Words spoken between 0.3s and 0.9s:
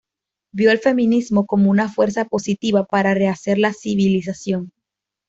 Vio el